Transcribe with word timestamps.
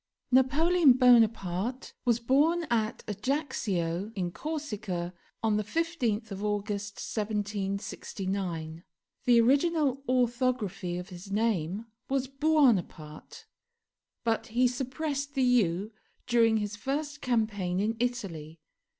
NAPOLEON 0.31 0.93
BONAPARTE 0.93 1.93
was 2.05 2.19
born 2.19 2.63
at 2.71 3.03
Ajaccio, 3.07 4.11
in 4.15 4.31
Corsica, 4.31 5.13
on 5.43 5.57
the 5.57 5.63
15th 5.63 6.31
of 6.31 6.43
August 6.43 6.93
1769; 6.95 8.83
the 9.25 9.39
original 9.39 10.01
orthography 10.09 10.97
of 10.97 11.09
his 11.09 11.31
name 11.31 11.85
was 12.09 12.25
Buonaparte, 12.27 13.45
but 14.23 14.47
he 14.47 14.67
suppressed 14.67 15.35
the 15.35 15.43
u 15.43 15.91
during 16.25 16.57
his 16.57 16.75
first 16.75 17.21
campaign 17.21 17.79
in 17.79 17.95
Italy. 17.99 18.59